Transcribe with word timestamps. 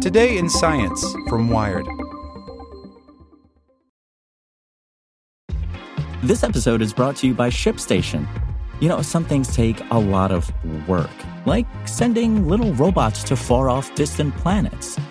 Today 0.00 0.38
in 0.38 0.48
Science 0.48 1.04
from 1.28 1.50
Wired. 1.50 1.86
This 6.22 6.42
episode 6.42 6.80
is 6.80 6.94
brought 6.94 7.16
to 7.16 7.26
you 7.26 7.34
by 7.34 7.50
ShipStation. 7.50 8.26
You 8.80 8.88
know, 8.88 9.02
some 9.02 9.26
things 9.26 9.54
take 9.54 9.78
a 9.90 9.98
lot 9.98 10.32
of 10.32 10.50
work, 10.88 11.10
like 11.44 11.66
sending 11.86 12.48
little 12.48 12.72
robots 12.74 13.22
to 13.24 13.36
far 13.36 13.68
off 13.68 13.94
distant 13.94 14.34
planets. 14.36 14.98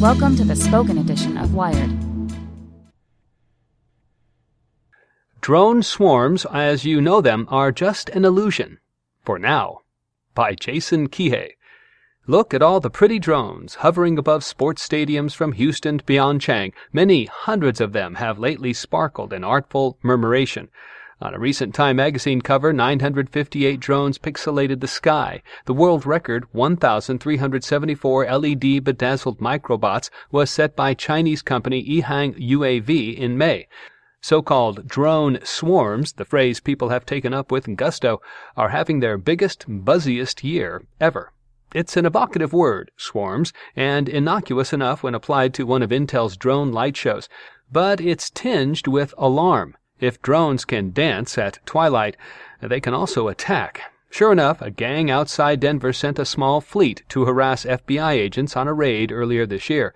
Welcome 0.00 0.36
to 0.36 0.44
the 0.44 0.54
spoken 0.54 0.98
edition 0.98 1.38
of 1.38 1.54
Wired. 1.54 1.90
Drone 5.40 5.82
swarms, 5.82 6.44
as 6.52 6.84
you 6.84 7.00
know 7.00 7.22
them, 7.22 7.48
are 7.50 7.72
just 7.72 8.10
an 8.10 8.26
illusion. 8.26 8.78
For 9.24 9.38
now. 9.38 9.78
By 10.34 10.54
Jason 10.54 11.08
Kehe. 11.08 11.52
Look 12.26 12.52
at 12.52 12.60
all 12.60 12.78
the 12.78 12.90
pretty 12.90 13.18
drones 13.18 13.76
hovering 13.76 14.18
above 14.18 14.44
sports 14.44 14.86
stadiums 14.86 15.34
from 15.34 15.52
Houston 15.52 15.96
to 15.96 16.04
Pyeongchang. 16.04 16.74
Many 16.92 17.24
hundreds 17.24 17.80
of 17.80 17.94
them 17.94 18.16
have 18.16 18.38
lately 18.38 18.74
sparkled 18.74 19.32
in 19.32 19.44
artful 19.44 19.96
murmuration. 20.02 20.68
On 21.18 21.32
a 21.32 21.38
recent 21.38 21.74
Time 21.74 21.96
magazine 21.96 22.42
cover, 22.42 22.74
958 22.74 23.80
drones 23.80 24.18
pixelated 24.18 24.80
the 24.80 24.86
sky. 24.86 25.42
The 25.64 25.72
world 25.72 26.04
record, 26.04 26.44
1,374 26.52 28.38
LED 28.38 28.84
bedazzled 28.84 29.38
microbots, 29.38 30.10
was 30.30 30.50
set 30.50 30.76
by 30.76 30.92
Chinese 30.92 31.40
company 31.40 31.82
EHang 31.82 32.38
UAV 32.38 33.16
in 33.16 33.38
May. 33.38 33.66
So-called 34.20 34.86
drone 34.86 35.38
swarms, 35.42 36.12
the 36.12 36.26
phrase 36.26 36.60
people 36.60 36.90
have 36.90 37.06
taken 37.06 37.32
up 37.32 37.50
with 37.50 37.74
gusto, 37.76 38.20
are 38.54 38.68
having 38.68 39.00
their 39.00 39.16
biggest, 39.16 39.64
buzziest 39.66 40.44
year 40.44 40.84
ever. 41.00 41.32
It's 41.72 41.96
an 41.96 42.04
evocative 42.04 42.52
word, 42.52 42.90
swarms, 42.98 43.54
and 43.74 44.06
innocuous 44.06 44.70
enough 44.74 45.02
when 45.02 45.14
applied 45.14 45.54
to 45.54 45.64
one 45.64 45.82
of 45.82 45.88
Intel's 45.88 46.36
drone 46.36 46.72
light 46.72 46.94
shows, 46.94 47.26
but 47.72 48.02
it's 48.02 48.28
tinged 48.28 48.86
with 48.86 49.14
alarm. 49.16 49.78
If 50.00 50.20
drones 50.20 50.64
can 50.64 50.92
dance 50.92 51.38
at 51.38 51.58
twilight, 51.64 52.16
they 52.60 52.80
can 52.80 52.94
also 52.94 53.28
attack. 53.28 53.82
Sure 54.10 54.32
enough, 54.32 54.62
a 54.62 54.70
gang 54.70 55.10
outside 55.10 55.60
Denver 55.60 55.92
sent 55.92 56.18
a 56.18 56.24
small 56.24 56.60
fleet 56.60 57.02
to 57.08 57.24
harass 57.24 57.64
FBI 57.64 58.12
agents 58.12 58.56
on 58.56 58.68
a 58.68 58.72
raid 58.72 59.10
earlier 59.12 59.46
this 59.46 59.68
year. 59.68 59.94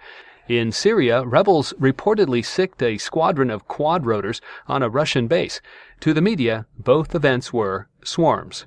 In 0.48 0.72
Syria, 0.72 1.24
rebels 1.24 1.72
reportedly 1.78 2.44
sicked 2.44 2.82
a 2.82 2.98
squadron 2.98 3.50
of 3.50 3.68
quadrotors 3.68 4.40
on 4.66 4.82
a 4.82 4.88
Russian 4.88 5.26
base. 5.28 5.60
To 6.00 6.12
the 6.12 6.20
media, 6.20 6.66
both 6.76 7.14
events 7.14 7.52
were 7.52 7.88
swarms. 8.02 8.66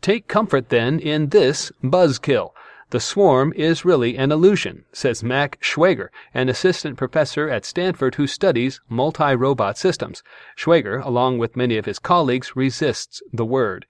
Take 0.00 0.28
comfort, 0.28 0.68
then, 0.68 1.00
in 1.00 1.30
this 1.30 1.72
buzzkill. 1.82 2.52
The 2.90 3.00
swarm 3.00 3.52
is 3.56 3.84
really 3.84 4.16
an 4.16 4.30
illusion, 4.30 4.84
says 4.92 5.24
Mac 5.24 5.58
Schwager, 5.60 6.10
an 6.32 6.48
assistant 6.48 6.96
professor 6.96 7.50
at 7.50 7.64
Stanford 7.64 8.14
who 8.14 8.28
studies 8.28 8.80
multi-robot 8.88 9.76
systems. 9.76 10.22
Schwager, 10.56 11.04
along 11.04 11.38
with 11.38 11.56
many 11.56 11.78
of 11.78 11.84
his 11.84 11.98
colleagues, 11.98 12.54
resists 12.54 13.20
the 13.32 13.44
word. 13.44 13.86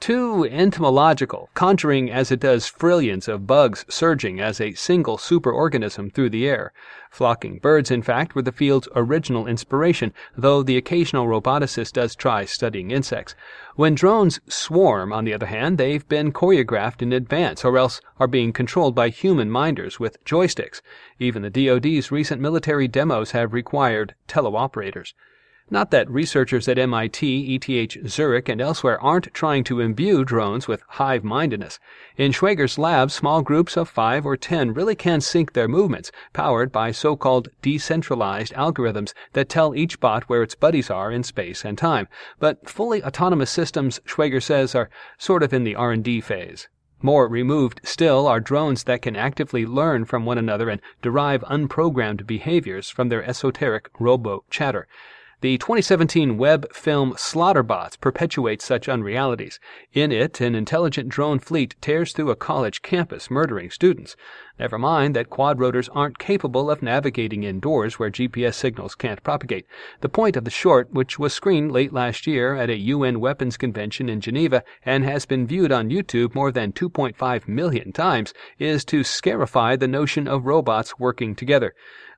Too 0.00 0.44
entomological, 0.44 1.50
conjuring 1.54 2.08
as 2.08 2.30
it 2.30 2.38
does 2.38 2.68
frillions 2.68 3.26
of 3.26 3.48
bugs 3.48 3.84
surging 3.88 4.40
as 4.40 4.60
a 4.60 4.74
single 4.74 5.18
superorganism 5.18 6.12
through 6.12 6.30
the 6.30 6.46
air. 6.48 6.72
Flocking 7.10 7.58
birds, 7.58 7.90
in 7.90 8.02
fact, 8.02 8.36
were 8.36 8.42
the 8.42 8.52
field's 8.52 8.88
original 8.94 9.48
inspiration, 9.48 10.14
though 10.36 10.62
the 10.62 10.76
occasional 10.76 11.26
roboticist 11.26 11.94
does 11.94 12.14
try 12.14 12.44
studying 12.44 12.92
insects. 12.92 13.34
When 13.74 13.96
drones 13.96 14.38
swarm, 14.46 15.12
on 15.12 15.24
the 15.24 15.34
other 15.34 15.46
hand, 15.46 15.78
they've 15.78 16.08
been 16.08 16.32
choreographed 16.32 17.02
in 17.02 17.12
advance, 17.12 17.64
or 17.64 17.76
else 17.76 18.00
are 18.20 18.28
being 18.28 18.52
controlled 18.52 18.94
by 18.94 19.08
human 19.08 19.50
minders 19.50 19.98
with 19.98 20.24
joysticks. 20.24 20.80
Even 21.18 21.42
the 21.42 21.50
DoD's 21.50 22.12
recent 22.12 22.40
military 22.40 22.86
demos 22.86 23.32
have 23.32 23.52
required 23.52 24.14
teleoperators. 24.28 25.12
Not 25.70 25.90
that 25.90 26.10
researchers 26.10 26.66
at 26.66 26.78
MIT, 26.78 27.54
ETH 27.54 28.08
Zurich, 28.08 28.48
and 28.48 28.58
elsewhere 28.58 28.98
aren't 29.02 29.34
trying 29.34 29.64
to 29.64 29.80
imbue 29.80 30.24
drones 30.24 30.66
with 30.66 30.82
hive 30.88 31.22
mindedness. 31.24 31.78
In 32.16 32.32
Schwager's 32.32 32.78
lab, 32.78 33.10
small 33.10 33.42
groups 33.42 33.76
of 33.76 33.86
five 33.86 34.24
or 34.24 34.34
ten 34.34 34.72
really 34.72 34.94
can 34.94 35.20
sync 35.20 35.52
their 35.52 35.68
movements, 35.68 36.10
powered 36.32 36.72
by 36.72 36.90
so 36.90 37.16
called 37.16 37.48
decentralized 37.60 38.54
algorithms 38.54 39.12
that 39.34 39.50
tell 39.50 39.74
each 39.74 40.00
bot 40.00 40.22
where 40.24 40.42
its 40.42 40.54
buddies 40.54 40.88
are 40.88 41.12
in 41.12 41.22
space 41.22 41.66
and 41.66 41.76
time. 41.76 42.08
But 42.38 42.66
fully 42.66 43.04
autonomous 43.04 43.50
systems, 43.50 44.00
Schwager 44.06 44.42
says, 44.42 44.74
are 44.74 44.88
sort 45.18 45.42
of 45.42 45.52
in 45.52 45.64
the 45.64 45.74
R&D 45.74 46.22
phase. 46.22 46.68
More 47.02 47.28
removed 47.28 47.82
still 47.84 48.26
are 48.26 48.40
drones 48.40 48.84
that 48.84 49.02
can 49.02 49.16
actively 49.16 49.66
learn 49.66 50.06
from 50.06 50.24
one 50.24 50.38
another 50.38 50.70
and 50.70 50.80
derive 51.02 51.42
unprogrammed 51.42 52.26
behaviors 52.26 52.88
from 52.88 53.10
their 53.10 53.22
esoteric 53.22 53.90
robo 54.00 54.44
chatter. 54.48 54.88
The 55.40 55.56
2017 55.58 56.36
web 56.36 56.66
film 56.72 57.12
Slaughterbots 57.12 58.00
perpetuates 58.00 58.64
such 58.64 58.88
unrealities. 58.88 59.60
In 59.92 60.10
it, 60.10 60.40
an 60.40 60.56
intelligent 60.56 61.10
drone 61.10 61.38
fleet 61.38 61.76
tears 61.80 62.12
through 62.12 62.32
a 62.32 62.34
college 62.34 62.82
campus, 62.82 63.30
murdering 63.30 63.70
students. 63.70 64.16
Never 64.58 64.78
mind 64.78 65.14
that 65.14 65.30
quadrotors 65.30 65.88
aren't 65.94 66.18
capable 66.18 66.68
of 66.68 66.82
navigating 66.82 67.44
indoors 67.44 67.98
where 67.98 68.10
GPS 68.10 68.54
signals 68.54 68.96
can't 68.96 69.22
propagate. 69.22 69.66
The 70.00 70.08
point 70.08 70.36
of 70.36 70.44
the 70.44 70.50
short, 70.50 70.92
which 70.92 71.16
was 71.16 71.32
screened 71.32 71.70
late 71.70 71.92
last 71.92 72.26
year 72.26 72.56
at 72.56 72.68
a 72.68 72.76
UN 72.76 73.20
weapons 73.20 73.56
convention 73.56 74.08
in 74.08 74.20
Geneva 74.20 74.64
and 74.84 75.04
has 75.04 75.26
been 75.26 75.46
viewed 75.46 75.70
on 75.70 75.90
YouTube 75.90 76.34
more 76.34 76.50
than 76.50 76.72
2.5 76.72 77.46
million 77.46 77.92
times, 77.92 78.34
is 78.58 78.84
to 78.86 79.04
scarify 79.04 79.76
the 79.76 79.86
notion 79.86 80.26
of 80.26 80.46
robots 80.46 80.98
working 80.98 81.36
together. 81.36 81.72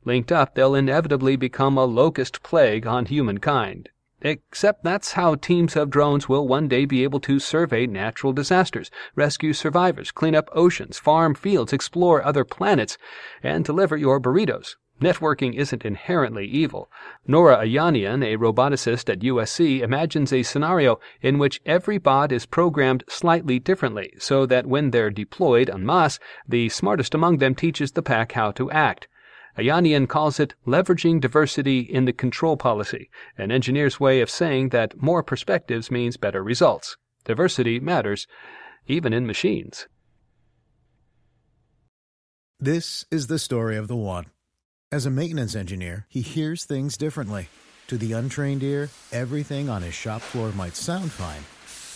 Linked 0.07 0.33
up, 0.33 0.55
they'll 0.55 0.75
inevitably 0.75 1.37
become 1.37 1.77
a 1.77 1.85
locust 1.85 2.43
plague 2.43 2.87
on 2.87 3.05
humankind. 3.05 3.91
Except 4.23 4.85
that's 4.85 5.13
how 5.13 5.35
teams 5.35 5.77
of 5.77 5.89
drones 5.89 6.29
will 6.29 6.47
one 6.47 6.69
day 6.69 6.85
be 6.85 7.03
able 7.05 7.21
to 7.21 7.39
survey 7.39 7.87
natural 7.87 8.33
disasters, 8.35 8.91
rescue 9.15 9.53
survivors, 9.55 10.13
clean 10.13 10.35
up 10.35 10.51
oceans, 10.53 10.99
farm 10.99 11.35
fields, 11.35 11.73
explore 11.73 12.23
other 12.23 12.45
planets, 12.45 12.99
and 13.43 13.65
deliver 13.65 13.97
your 13.97 14.21
burritos. 14.21 14.77
Networking 15.01 15.55
isn't 15.55 15.87
inherently 15.87 16.45
evil. 16.47 16.91
Nora 17.27 17.65
Ayanian, 17.65 18.23
a 18.23 18.37
roboticist 18.37 19.09
at 19.09 19.21
USC, 19.21 19.81
imagines 19.81 20.31
a 20.31 20.43
scenario 20.43 21.01
in 21.23 21.39
which 21.39 21.63
every 21.65 21.97
bot 21.97 22.31
is 22.31 22.45
programmed 22.45 23.05
slightly 23.09 23.59
differently 23.59 24.13
so 24.19 24.45
that 24.45 24.67
when 24.67 24.91
they're 24.91 25.09
deployed 25.09 25.71
en 25.71 25.87
masse, 25.87 26.19
the 26.47 26.69
smartest 26.69 27.15
among 27.15 27.39
them 27.39 27.55
teaches 27.55 27.93
the 27.93 28.03
pack 28.03 28.33
how 28.33 28.51
to 28.51 28.71
act. 28.71 29.09
Ayanian 29.61 30.09
calls 30.09 30.41
it 30.41 30.55
leveraging 30.67 31.21
diversity 31.21 31.81
in 31.81 32.07
the 32.07 32.15
control 32.15 32.57
policy, 32.57 33.11
an 33.37 33.53
engineer's 33.53 34.01
way 34.01 34.23
of 34.23 34.31
saying 34.31 34.71
that 34.71 35.03
more 35.03 35.23
perspectives 35.23 35.91
means 35.91 36.17
better 36.17 36.43
results. 36.43 36.97
Diversity 37.25 37.79
matters, 37.79 38.27
even 38.87 39.13
in 39.13 39.27
machines. 39.27 39.87
This 42.59 43.05
is 43.11 43.27
the 43.27 43.39
story 43.39 43.77
of 43.77 43.87
the 43.87 43.97
one. 43.97 44.27
As 44.91 45.05
a 45.05 45.11
maintenance 45.11 45.55
engineer, 45.55 46.07
he 46.09 46.23
hears 46.23 46.65
things 46.65 46.97
differently. 46.97 47.51
To 47.89 47.99
the 47.99 48.15
untrained 48.15 48.63
ear, 48.63 48.89
everything 49.13 49.69
on 49.69 49.83
his 49.83 49.95
shop 49.95 50.23
floor 50.23 50.53
might 50.53 50.75
sound 50.75 51.13
fine, 51.13 51.45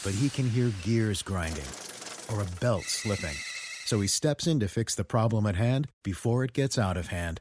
but 0.04 0.18
he 0.20 0.28
can 0.28 0.50
hear 0.50 0.70
gears 0.82 1.22
grinding 1.22 1.64
or 2.30 2.42
a 2.42 2.60
belt 2.60 2.84
slipping. 2.84 3.36
So 3.86 4.00
he 4.00 4.06
steps 4.06 4.46
in 4.46 4.60
to 4.60 4.68
fix 4.68 4.94
the 4.94 5.04
problem 5.04 5.46
at 5.46 5.56
hand 5.56 5.88
before 6.02 6.44
it 6.44 6.52
gets 6.52 6.78
out 6.78 6.98
of 6.98 7.08
hand. 7.08 7.40